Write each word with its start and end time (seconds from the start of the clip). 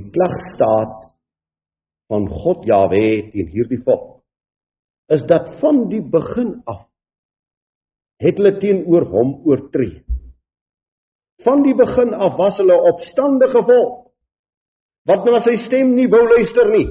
die 0.00 0.10
klagstaat 0.14 1.10
van 2.10 2.26
God 2.42 2.64
Jahwe 2.66 3.30
teen 3.32 3.50
hierdie 3.52 3.80
volk 3.84 4.20
is 5.10 5.22
dat 5.30 5.56
van 5.60 5.88
die 5.90 6.02
begin 6.02 6.60
af 6.70 6.86
het 8.20 8.38
hulle 8.38 8.58
teenoor 8.60 9.06
hom 9.10 9.30
oortree. 9.48 10.04
Van 11.40 11.64
die 11.64 11.74
begin 11.74 12.12
af 12.12 12.36
was 12.38 12.58
hulle 12.60 12.76
opstandige 12.92 13.62
volk 13.66 13.96
wat 15.08 15.24
na 15.24 15.40
sy 15.42 15.56
stem 15.64 15.94
nie 15.96 16.06
wou 16.12 16.20
luister 16.28 16.68
nie. 16.70 16.86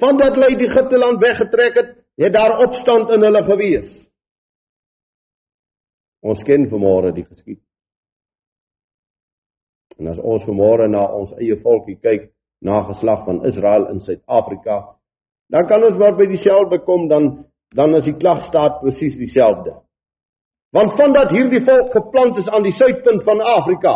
Vandat 0.00 0.34
hulle 0.34 0.54
uit 0.54 0.64
Egipte 0.64 0.98
land 0.98 1.20
weggetrek 1.22 1.76
het, 1.76 1.90
het 2.24 2.34
daar 2.34 2.56
opstand 2.64 3.12
in 3.14 3.26
hulle 3.28 3.42
gewees. 3.46 3.90
Ons 6.24 6.40
ken 6.48 6.66
vanmôre 6.72 7.12
die 7.16 7.26
geskiedenis. 7.28 7.69
En 10.00 10.08
as 10.08 10.18
ons 10.18 10.44
vanmôre 10.48 10.88
na 10.88 11.04
ons 11.12 11.32
eie 11.36 11.58
volkie 11.60 11.98
kyk, 12.00 12.30
na 12.64 12.82
geslag 12.88 13.24
van 13.24 13.44
Israel 13.48 13.86
in 13.92 14.00
Suid-Afrika, 14.04 14.80
dan 15.52 15.66
kan 15.68 15.84
ons 15.84 15.96
maar 16.00 16.16
by 16.16 16.26
dieselfde 16.28 16.80
kom 16.84 17.08
dan 17.08 17.30
dan 17.70 17.94
is 17.94 18.06
die 18.08 18.16
klagstaat 18.18 18.80
presies 18.80 19.14
dieselfde. 19.14 19.76
Want 20.74 20.96
vandat 20.98 21.30
hierdie 21.34 21.62
volk 21.66 21.92
geplant 21.94 22.38
is 22.42 22.48
aan 22.50 22.64
die 22.66 22.74
suidpunt 22.74 23.22
van 23.26 23.42
Afrika, 23.46 23.94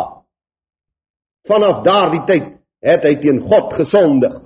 vanaf 1.47 1.81
daardie 1.83 2.23
tyd 2.27 2.45
het 2.85 3.03
hy 3.03 3.15
teen 3.19 3.41
God 3.49 3.73
gesondig 3.75 4.37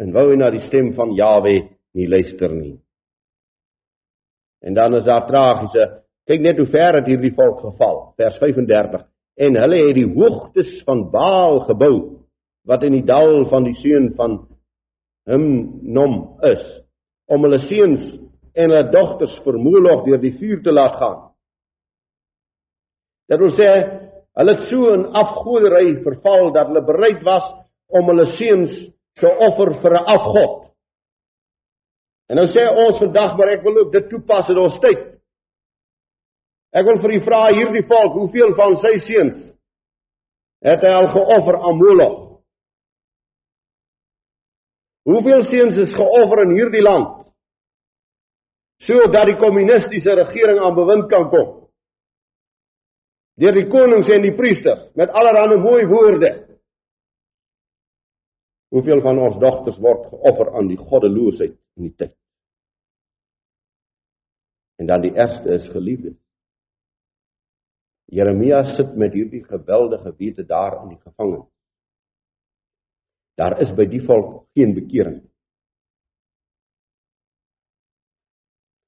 en 0.00 0.12
wou 0.14 0.24
hy 0.30 0.38
na 0.40 0.50
die 0.50 0.64
stem 0.64 0.92
van 0.96 1.12
Jawe 1.16 1.52
nie 1.94 2.08
luister 2.10 2.52
nie. 2.52 2.78
En 4.64 4.74
dan 4.74 4.96
is 4.96 5.04
daar 5.04 5.26
tragiese, 5.28 5.86
kyk 6.26 6.40
net 6.40 6.58
hoe 6.58 6.70
ver 6.72 6.98
het 6.98 7.08
hierdie 7.08 7.34
volk 7.36 7.60
geval, 7.62 7.98
vers 8.16 8.40
35. 8.40 9.04
En 9.36 9.56
hulle 9.58 9.80
het 9.88 9.96
die 9.96 10.10
hoogtes 10.14 10.82
van 10.86 11.08
Baal 11.10 11.60
gebou 11.68 11.94
wat 12.68 12.84
in 12.86 12.94
die 12.96 13.06
dal 13.06 13.44
van 13.50 13.66
die 13.66 13.76
seun 13.82 14.12
van 14.16 14.38
hom 15.28 15.46
nom 15.82 16.14
is 16.44 16.62
om 17.32 17.44
hulle 17.46 17.60
seuns 17.66 18.04
en 18.54 18.70
hulle 18.70 18.90
dogters 18.92 19.34
vermoedig 19.44 20.04
deur 20.06 20.20
die 20.22 20.34
vuur 20.38 20.62
te 20.62 20.72
laat 20.72 20.98
gaan. 21.00 21.20
Dit 23.28 23.40
wil 23.40 23.54
sê 23.56 23.70
hulle 24.38 24.56
het 24.56 24.66
so 24.68 24.92
in 24.94 25.06
afgodery 25.16 25.96
verval 26.04 26.52
dat 26.54 26.70
hulle 26.70 26.84
bereid 26.86 27.22
was 27.26 27.46
om 27.94 28.10
hulle 28.12 28.26
seuns 28.36 28.74
te 29.20 29.30
offer 29.48 29.74
vir 29.82 29.92
'n 29.94 30.06
afgod. 30.16 30.54
En 32.28 32.36
nou 32.36 32.46
sê 32.46 32.64
ons 32.86 32.98
vandag 32.98 33.36
maar 33.38 33.48
ek 33.48 33.62
wil 33.62 33.76
ook 33.78 33.92
dit 33.92 34.08
toepas 34.08 34.48
in 34.48 34.58
ons 34.58 34.78
tyd. 34.80 35.13
Ek 36.74 36.86
wil 36.88 37.00
vir 37.02 37.16
u 37.16 37.18
vra 37.24 37.40
hierdie 37.54 37.84
volk, 37.86 38.16
hoeveel 38.18 38.54
van 38.58 38.78
sy 38.82 38.96
seuns 39.06 39.42
het 40.64 40.82
hy 40.82 40.92
al 40.96 41.10
geoffer 41.12 41.58
aan 41.60 41.76
Moloch? 41.78 42.20
Hoeveel 45.04 45.44
seuns 45.50 45.78
is 45.82 45.92
geoffer 45.94 46.46
in 46.46 46.54
hierdie 46.56 46.82
land? 46.82 47.24
sodat 48.82 49.28
die 49.30 49.38
kommunistiese 49.40 50.16
regering 50.18 50.60
aan 50.60 50.74
bewind 50.76 51.06
kan 51.12 51.28
kom. 51.32 51.52
Deur 53.40 53.56
die 53.56 53.68
konings 53.70 54.10
en 54.14 54.22
die 54.22 54.34
priesters 54.36 54.90
met 54.98 55.12
allerlei 55.14 55.58
mooi 55.58 55.86
woorde. 55.90 56.32
Hoeveel 58.74 59.00
van 59.02 59.18
ons 59.22 59.38
dogters 59.42 59.78
word 59.82 60.06
geoffer 60.10 60.52
aan 60.58 60.68
die 60.70 60.78
goddeloosheid 60.78 61.54
in 61.78 61.88
die 61.88 61.94
tyd? 61.94 62.14
En 64.82 64.90
dan 64.90 65.02
die 65.02 65.14
eerste 65.14 65.54
is 65.54 65.66
geliefdes. 65.70 66.18
Jeremia 68.12 68.62
sit 68.76 68.96
met 68.96 69.12
hierdie 69.12 69.44
geweldige 69.44 70.14
wete 70.18 70.44
daar 70.44 70.82
in 70.82 70.94
die 70.94 71.00
gevangenis. 71.00 71.50
Daar 73.34 73.58
is 73.60 73.72
by 73.74 73.86
die 73.90 74.02
volk 74.04 74.46
geen 74.54 74.74
bekering. 74.74 75.22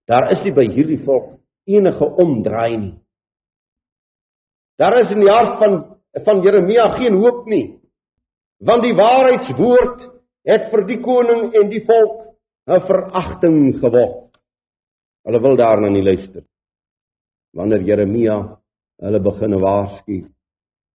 Daar 0.07 0.31
is 0.31 0.45
nie 0.45 0.55
by 0.55 0.67
hierdie 0.71 1.01
volk 1.03 1.41
enige 1.67 2.07
omdraai 2.23 2.77
nie. 2.77 2.95
Daar 4.79 5.01
is 5.01 5.11
in 5.11 5.25
die 5.25 5.33
hart 5.33 5.59
van 5.63 5.83
van 6.25 6.41
Jeremia 6.41 6.95
geen 6.97 7.19
hoop 7.21 7.45
nie. 7.45 7.81
Want 8.65 8.87
die 8.87 8.95
waarheidswoord 8.97 10.07
het 10.49 10.71
vir 10.73 10.85
die 10.89 11.01
koning 11.03 11.51
en 11.53 11.69
die 11.69 11.83
volk 11.85 12.39
'n 12.67 12.81
veragting 12.87 13.75
geword. 13.83 14.39
Hulle 15.27 15.41
wil 15.41 15.57
daarna 15.57 15.89
nie 15.89 16.03
luister. 16.03 16.45
Wanneer 17.53 17.83
Jeremia 17.83 18.59
hulle 19.05 19.21
begin 19.21 19.57
waarsku, 19.61 20.19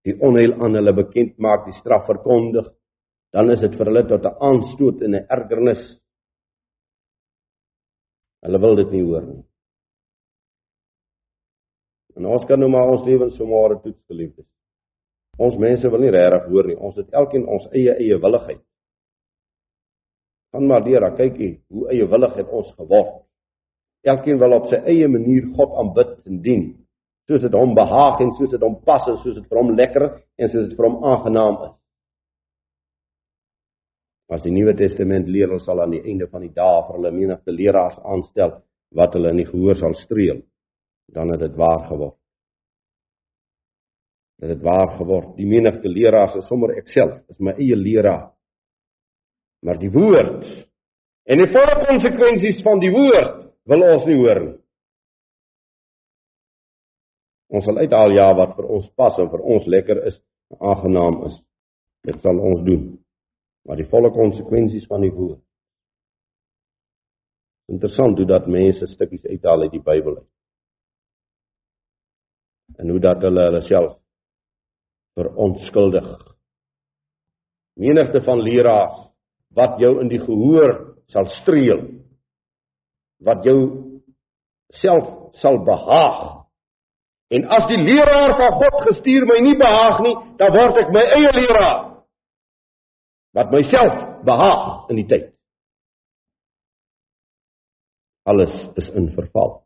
die 0.05 0.15
onheil 0.23 0.53
aan 0.63 0.77
hulle 0.79 0.93
bekend 0.95 1.37
maak, 1.37 1.65
die 1.65 1.75
straf 1.75 2.05
verkondig, 2.07 2.67
dan 3.33 3.51
is 3.51 3.61
dit 3.61 3.75
vir 3.75 3.91
hulle 3.91 4.07
tot 4.07 4.25
'n 4.25 4.37
aanstoot 4.49 5.01
en 5.01 5.15
'n 5.15 5.25
ergernis 5.29 5.99
Hulle 8.45 8.59
wil 8.63 8.77
dit 8.79 8.91
nie 8.95 9.03
hoor 9.03 9.25
nie. 9.25 9.41
En 12.15 12.27
ons 12.35 12.45
kan 12.47 12.59
nou 12.59 12.69
maar 12.71 12.91
ons 12.93 13.05
lewens 13.07 13.35
so 13.37 13.47
maar 13.47 13.75
toets 13.83 13.99
geliefdes. 14.07 14.47
Ons 15.39 15.59
mense 15.59 15.91
wil 15.91 16.03
nie 16.03 16.11
regtig 16.11 16.47
hoor 16.51 16.67
nie. 16.67 16.77
Ons 16.77 16.97
het 16.99 17.13
elkeen 17.15 17.45
ons 17.47 17.67
eie 17.71 17.95
eie 17.95 18.17
willigheid. 18.19 18.61
Gaan 20.53 20.67
maar 20.67 20.83
deur, 20.83 21.05
kyk 21.15 21.37
jy, 21.37 21.49
hoe 21.69 21.89
eie 21.93 22.07
willig 22.09 22.35
het 22.39 22.49
ons 22.49 22.71
geword. 22.75 23.19
Elkeen 24.07 24.39
wil 24.41 24.55
op 24.55 24.69
sy 24.71 24.79
eie 24.87 25.07
manier 25.11 25.51
God 25.55 25.75
aanbid 25.83 26.15
en 26.25 26.39
dien, 26.43 26.63
soos 27.29 27.43
dit 27.45 27.53
hom 27.53 27.75
behaag 27.77 28.23
en 28.25 28.31
soos 28.33 28.49
dit 28.49 28.63
hom 28.65 28.79
pas 28.85 29.05
en 29.07 29.19
soos 29.21 29.35
dit 29.37 29.45
vir 29.45 29.59
hom 29.61 29.75
lekker 29.77 30.05
en 30.09 30.49
soos 30.49 30.65
dit 30.65 30.77
vir 30.77 30.87
hom 30.87 31.03
aangenaam 31.11 31.59
is. 31.67 31.75
As 34.33 34.41
die 34.45 34.53
Nuwe 34.53 34.73
Testament 34.77 35.29
leer 35.29 35.53
ons 35.53 35.65
sal 35.65 35.81
aan 35.81 35.93
die 35.93 36.03
einde 36.09 36.27
van 36.29 36.41
die 36.45 36.53
dae 36.53 36.81
vir 36.87 36.97
hulle 36.97 37.11
menigte 37.13 37.53
leraars 37.53 37.99
aanstel 38.01 38.59
wat 38.97 39.13
hulle 39.17 39.33
in 39.33 39.41
die 39.43 39.49
gehoor 39.49 39.77
sal 39.77 39.93
streel, 39.97 40.41
dan 41.13 41.33
het 41.33 41.43
dit 41.45 41.55
waar 41.57 41.85
geword. 41.89 42.17
Dit 44.39 44.53
het 44.53 44.61
waar 44.63 44.93
geword. 44.97 45.33
Die 45.37 45.49
menigte 45.49 45.89
leraars 45.89 46.37
is 46.39 46.47
sommer 46.49 46.73
ek 46.77 46.89
self, 46.89 47.17
is 47.29 47.41
my 47.43 47.53
eie 47.57 47.77
leraar. 47.77 48.31
Maar 49.65 49.81
die 49.81 49.91
woord 49.93 50.45
en 51.29 51.43
die 51.43 51.49
volle 51.53 51.75
konsekwensies 51.83 52.63
van 52.65 52.81
die 52.81 52.93
woord 52.93 53.49
wil 53.69 53.85
ons 53.85 54.05
nie 54.09 54.17
hoor 54.17 54.41
nie. 54.45 54.58
Ons 57.49 57.65
sal 57.65 57.81
uithaal 57.81 58.13
ja 58.13 58.29
wat 58.37 58.55
vir 58.57 58.65
ons 58.69 58.89
pas 58.95 59.17
en 59.19 59.29
vir 59.29 59.41
ons 59.41 59.65
lekker 59.65 60.05
is, 60.07 60.17
aangenaam 60.59 61.23
is. 61.29 61.37
Dit 62.05 62.21
sal 62.21 62.37
ons 62.37 62.61
doen 62.65 62.99
maar 63.69 63.77
die 63.77 63.85
volle 63.85 64.09
konsekwensies 64.09 64.87
van 64.89 65.03
die 65.05 65.11
woord. 65.13 65.41
Interessant 67.69 68.17
hoe 68.17 68.25
dat 68.25 68.47
mense 68.49 68.87
stukkies 68.89 69.27
uithaal 69.29 69.67
uit 69.67 69.75
die 69.75 69.83
Bybel 69.85 70.15
uit. 70.17 70.29
En 72.81 72.89
hoe 72.89 73.01
dat 73.03 73.21
hulle 73.21 73.43
hulle 73.45 73.61
self 73.67 73.93
verontskuldig. 75.19 76.09
Menigte 77.77 78.23
van 78.25 78.41
leraars 78.41 78.97
wat 79.53 79.77
jou 79.81 79.99
in 80.01 80.09
die 80.09 80.21
gehoor 80.21 80.73
sal 81.13 81.29
streel. 81.37 81.85
Wat 83.21 83.45
jou 83.45 83.59
self 84.81 85.37
sal 85.37 85.61
behaag. 85.65 86.38
En 87.29 87.45
as 87.45 87.67
die 87.69 87.77
leraar 87.77 88.33
van 88.37 88.55
God 88.61 88.79
gestuur 88.87 89.27
my 89.29 89.37
nie 89.45 89.57
behaag 89.57 89.99
nie, 90.05 90.15
dan 90.41 90.53
word 90.55 90.79
ek 90.81 90.93
my 90.95 91.05
eie 91.19 91.33
leraar 91.37 91.85
wat 93.37 93.51
myself 93.53 93.97
behaag 94.25 94.89
in 94.89 94.97
die 95.03 95.07
tyd. 95.09 95.27
Alles 98.29 98.53
is 98.77 98.89
in 98.97 99.11
verval. 99.13 99.59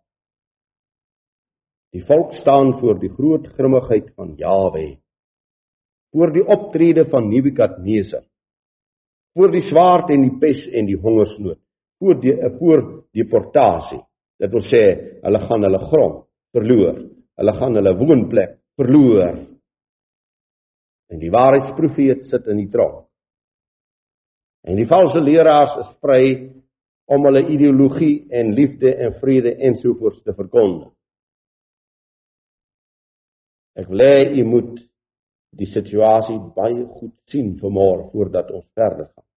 Die 1.93 2.03
volk 2.07 2.33
staan 2.39 2.73
voor 2.79 2.99
die 2.99 3.11
groot 3.13 3.47
grimmigheid 3.55 4.11
van 4.17 4.33
Jawe. 4.39 4.97
Voor 6.13 6.33
die 6.33 6.43
optrede 6.45 7.05
van 7.09 7.29
Nebukadnesar. 7.29 8.23
Voor 9.33 9.51
die 9.53 9.63
swaard 9.65 10.11
en 10.13 10.27
die 10.27 10.35
pes 10.41 10.65
en 10.69 10.87
die 10.89 10.97
hongersnood. 10.97 11.59
Voor 12.01 12.19
die 12.21 12.33
voor 12.59 12.83
deportasie. 13.13 14.01
Dit 14.41 14.51
wil 14.53 14.65
sê 14.67 14.83
hulle 15.23 15.41
gaan 15.47 15.65
hulle 15.65 15.81
grond 15.89 16.23
verloor. 16.53 16.97
Hulle 17.39 17.53
gaan 17.57 17.77
hulle 17.79 17.95
woonplek 17.97 18.57
verloor. 18.77 19.39
En 21.13 21.21
die 21.21 21.31
waarheidsprofeet 21.33 22.27
sit 22.29 22.47
in 22.49 22.61
die 22.63 22.69
tronk. 22.73 23.07
En 24.63 24.79
die 24.79 24.87
valse 24.87 25.19
leraars 25.19 25.75
is 25.81 25.91
vry 26.01 26.25
om 27.11 27.25
hulle 27.27 27.43
ideologie 27.51 28.29
en 28.31 28.53
liefde 28.55 28.93
en 28.95 29.15
vrede 29.19 29.55
ensovoorts 29.69 30.21
te 30.23 30.33
verkondig. 30.37 30.91
Ek 33.75 33.89
wil 33.89 34.05
hê 34.05 34.29
u 34.39 34.45
moet 34.47 34.77
die 35.57 35.67
situasie 35.69 36.37
baie 36.55 36.85
goed 36.99 37.13
sien 37.29 37.53
vanmôre 37.59 38.07
voordat 38.13 38.51
ons 38.53 38.65
verder 38.77 39.09
gaan. 39.09 39.27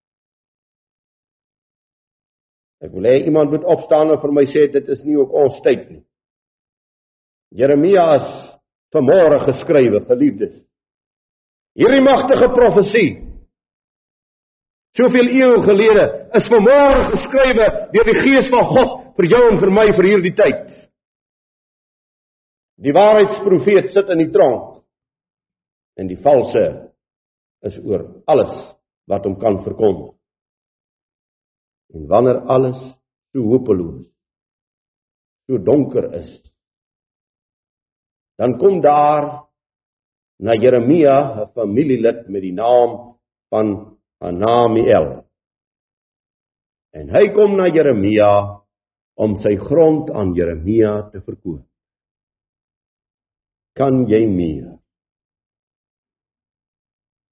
Ek 2.85 2.93
wil 2.93 3.09
hê 3.09 3.15
iemand 3.25 3.51
moet 3.51 3.65
opstaan 3.65 4.13
en 4.13 4.21
vir 4.21 4.33
my 4.37 4.45
sê 4.49 4.67
dit 4.71 4.93
is 4.93 5.03
nie 5.05 5.17
ook 5.17 5.33
ons 5.33 5.57
tyd 5.65 5.89
nie. 5.89 6.03
Jeremia 7.55 8.07
is 8.17 8.27
vanmôre 8.95 9.39
geskrywe, 9.45 10.03
geliefdes. 10.09 10.55
Hierdie 11.77 12.03
magtige 12.03 12.49
profesie 12.55 13.27
Soveel 14.97 15.29
eeue 15.29 15.61
gelede 15.61 16.05
is 16.39 16.47
vanmôre 16.49 17.03
geskrywe 17.11 17.67
deur 17.93 18.07
die 18.07 18.17
Gees 18.17 18.47
van 18.49 18.65
God 18.71 18.93
vir 19.19 19.27
jou 19.29 19.43
en 19.51 19.59
vir 19.61 19.71
my 19.73 19.85
vir 19.93 20.07
hierdie 20.09 20.33
tyd. 20.37 20.63
Die 22.81 22.93
waarheidsprofeet 22.97 23.91
sit 23.93 24.09
in 24.13 24.23
die 24.23 24.31
tronk 24.33 24.81
en 26.01 26.09
die 26.09 26.17
valse 26.21 26.63
is 27.65 27.77
oor 27.83 28.07
alles 28.29 28.53
wat 29.09 29.25
hom 29.25 29.37
kan 29.41 29.61
verkondig. 29.65 30.15
En 31.93 32.09
wanneer 32.09 32.41
alles 32.51 32.77
so 33.33 33.45
hopeloos, 33.53 34.03
so 35.47 35.61
donker 35.61 36.09
is, 36.19 36.29
dan 38.37 38.57
kom 38.61 38.81
daar 38.81 39.47
na 40.39 40.53
Jeremia 40.53 41.43
'n 41.43 41.51
familielid 41.53 42.27
met 42.29 42.41
die 42.41 42.53
naam 42.53 43.17
van 43.49 43.97
Hanamiel. 44.19 45.25
En 46.93 47.09
hy 47.09 47.33
kom 47.33 47.57
na 47.57 47.67
Jeremia 47.67 48.61
om 49.15 49.39
sy 49.41 49.55
grond 49.57 50.09
aan 50.09 50.33
Jeremia 50.33 51.09
te 51.09 51.21
verkoop. 51.21 51.65
Kan 53.73 54.05
jy 54.09 54.25
meer? 54.25 54.77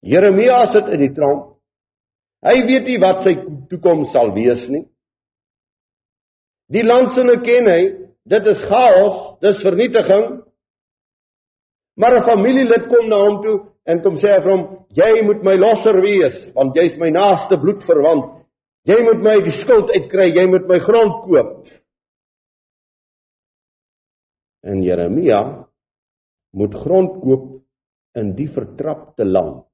Jeremia 0.06 0.66
sit 0.72 0.90
in 0.94 1.00
die 1.02 1.14
tronk. 1.14 1.56
Hy 2.46 2.60
weet 2.66 2.84
nie 2.86 2.98
wat 3.02 3.24
sy 3.26 3.34
toekoms 3.70 4.12
sal 4.14 4.30
wees 4.36 4.68
nie. 4.70 4.84
Die 6.70 6.84
landsinne 6.86 7.40
ken 7.46 7.70
hy, 7.70 7.82
dit 8.26 8.50
is 8.52 8.62
chaos, 8.70 9.38
dis 9.42 9.62
vernietiging. 9.62 10.42
Maar 11.96 12.12
'n 12.16 12.28
familielid 12.28 12.88
kom 12.92 13.08
na 13.08 13.18
hom 13.24 13.42
toe 13.42 13.56
en 13.84 14.02
kom 14.02 14.16
sê 14.16 14.36
vir 14.42 14.50
hom: 14.52 14.64
"Jy 14.92 15.22
moet 15.24 15.42
my 15.44 15.56
losser 15.56 16.00
wees, 16.02 16.52
want 16.54 16.76
jy's 16.76 16.96
my 16.98 17.10
naaste 17.10 17.56
bloedverwant. 17.56 18.44
Jy 18.84 18.98
moet 19.02 19.22
my 19.22 19.36
die 19.40 19.56
skuld 19.62 19.90
uitkry, 19.90 20.28
jy 20.36 20.46
moet 20.46 20.68
my 20.68 20.78
grond 20.78 21.24
koop." 21.24 21.68
En 24.62 24.82
Jeremia 24.82 25.66
moet 26.52 26.74
grond 26.74 27.22
koop 27.22 27.62
in 28.14 28.34
die 28.34 28.48
vertrapte 28.48 29.24
land. 29.24 29.64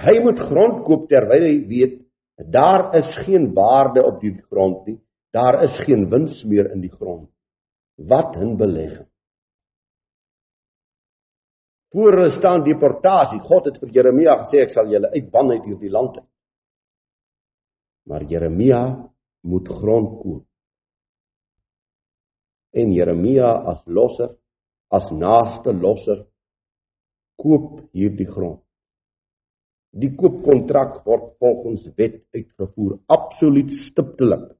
Hy 0.00 0.16
moet 0.24 0.38
grond 0.38 0.84
koop 0.86 1.08
terwyl 1.08 1.44
hy 1.44 1.56
weet 1.68 1.98
daar 2.40 2.94
is 2.96 3.10
geen 3.26 3.50
waarde 3.52 4.00
op 4.06 4.20
die 4.20 4.32
grond 4.48 4.86
nie. 4.86 4.98
Daar 5.30 5.62
is 5.62 5.76
geen 5.84 6.08
wins 6.08 6.44
meer 6.44 6.70
in 6.72 6.80
die 6.80 6.92
grond. 6.92 7.28
Wat 7.96 8.36
'n 8.36 8.56
belegging. 8.56 9.09
Voor 11.90 12.12
hulle 12.12 12.30
staan 12.38 12.64
deportasie. 12.64 13.40
God 13.40 13.66
het 13.66 13.80
vir 13.82 13.94
Jeremia 13.96 14.36
gesê 14.44 14.62
ek 14.64 14.74
sal 14.74 14.90
julle 14.92 15.10
uitban 15.14 15.50
uit 15.56 15.64
hierdie 15.66 15.90
land 15.90 16.20
uit. 16.20 16.28
Maar 18.06 18.26
Jeremia 18.30 18.82
moet 19.46 19.68
grond 19.68 20.14
koop. 20.22 20.46
En 22.70 22.92
Jeremia 22.94 23.50
as 23.72 23.82
losser, 23.86 24.36
as 24.94 25.10
naaste 25.10 25.74
losser 25.74 26.24
koop 27.40 27.80
hierdie 27.96 28.28
grond. 28.30 28.62
Die 29.90 30.12
koopkontrak 30.14 31.00
word 31.06 31.32
volgens 31.42 31.88
wet 31.98 32.20
uitgevoer, 32.30 33.00
absoluut 33.10 33.72
stiptelik 33.88 34.52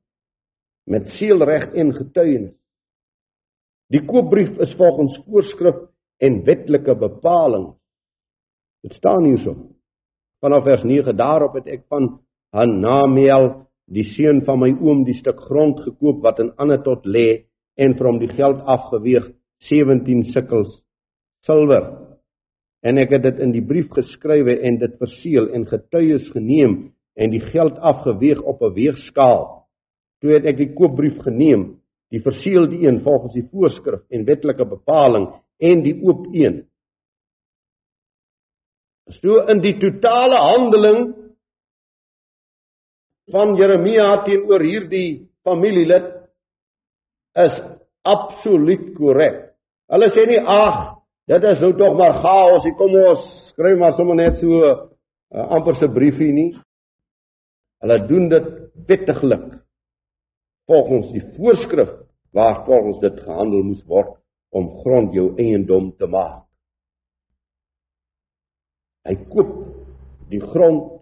met 0.91 1.06
seelreg 1.15 1.69
en 1.79 1.93
getuienis. 1.94 2.56
Die 3.94 4.03
koopbrief 4.06 4.59
is 4.62 4.75
volgens 4.79 5.15
voorskrif 5.27 5.79
en 6.20 6.43
wetlike 6.44 6.94
bepaling. 7.00 7.72
Dit 8.84 8.96
staan 8.96 9.25
hierso. 9.25 9.56
Vanaf 10.40 10.64
vers 10.64 10.84
9 10.84 11.17
daarop 11.17 11.58
het 11.58 11.69
ek 11.69 11.84
van 11.93 12.12
Hanameel, 12.56 13.50
die 13.90 14.06
seun 14.06 14.40
van 14.46 14.61
my 14.62 14.70
oom, 14.78 15.05
die 15.05 15.17
stuk 15.19 15.40
grond 15.49 15.82
gekoop 15.84 16.22
wat 16.25 16.40
in 16.43 16.52
Anatot 16.61 17.06
lê 17.06 17.46
en 17.81 17.96
vir 17.96 18.08
hom 18.08 18.20
die 18.20 18.31
geld 18.31 18.62
afgeweeg 18.69 19.31
17 19.69 20.25
sikkels 20.32 20.81
silwer. 21.46 21.88
En 22.81 23.00
ek 23.00 23.12
het 23.17 23.26
dit 23.28 23.43
in 23.44 23.52
die 23.52 23.64
brief 23.64 23.90
geskrywe 23.93 24.56
en 24.64 24.78
dit 24.81 24.96
verseël 25.00 25.50
en 25.56 25.67
getuies 25.69 26.31
geneem 26.32 26.78
en 27.20 27.32
die 27.32 27.43
geld 27.50 27.76
afgeweeg 27.76 28.40
op 28.40 28.62
'n 28.62 28.75
weegskaal. 28.75 29.67
Toe 30.20 30.31
het 30.32 30.44
ek 30.44 30.56
die 30.56 30.72
koopbrief 30.72 31.19
geneem, 31.20 31.81
die 32.11 32.20
verseelde 32.20 32.76
een 32.81 33.00
volgens 33.00 33.34
die 33.34 33.49
voorskrif 33.50 34.00
en 34.11 34.25
wetlike 34.25 34.64
bepaling 34.64 35.28
en 35.61 35.83
die 35.85 35.97
oop 36.03 36.29
een. 36.33 36.62
So 39.21 39.43
in 39.51 39.61
die 39.62 39.75
totale 39.83 40.39
handeling 40.39 41.01
van 43.31 43.57
Jeremia 43.59 44.23
teenoor 44.27 44.62
hierdie 44.65 45.31
familielid 45.47 46.09
is 47.39 47.59
absoluut 48.07 48.91
korrek. 48.97 49.51
Hulle 49.91 50.11
sê 50.15 50.27
nie 50.31 50.41
ag, 50.41 51.01
dit 51.31 51.47
is 51.51 51.63
nou 51.63 51.73
tog 51.79 51.97
maar 51.99 52.21
chaos, 52.23 52.67
ek 52.67 52.79
kom 52.79 52.95
ons 52.99 53.25
skryf 53.51 53.79
maar 53.79 53.97
sommer 53.99 54.19
net 54.19 54.39
so 54.39 54.47
'n 54.47 54.63
uh, 54.63 54.77
eh, 55.35 55.47
amper 55.56 55.75
se 55.75 55.89
briefie 55.89 56.33
nie. 56.33 56.51
Hulle 57.83 58.06
doen 58.06 58.29
dit 58.29 58.47
wettiglik 58.87 59.63
volgens 60.67 61.11
die 61.13 61.23
voorskrif 61.37 61.91
waar 62.33 62.65
volgens 62.65 63.01
dit 63.01 63.21
gehandel 63.21 63.63
moes 63.63 63.83
word 63.87 64.19
om 64.50 64.70
grond 64.82 65.14
jou 65.14 65.31
eiendom 65.38 65.93
te 65.99 66.08
maak. 66.11 66.47
Hy 69.06 69.17
koop 69.32 69.52
die 70.31 70.41
grond 70.41 71.00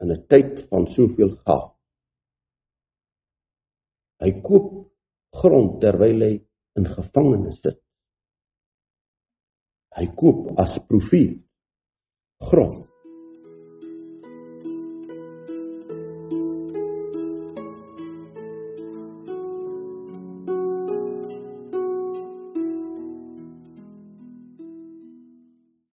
in 0.00 0.12
'n 0.12 0.26
tyd 0.28 0.68
van 0.70 0.86
soveel 0.86 1.36
geld. 1.44 1.72
Hy 4.22 4.30
koop 4.42 4.68
grond 5.40 5.80
terwyl 5.80 6.22
hy 6.22 6.34
in 6.78 6.86
gevangenis 6.86 7.60
sit. 7.62 7.80
Hy 9.96 10.06
koop 10.16 10.58
as 10.58 10.78
profeet 10.88 11.40
grond 12.50 12.93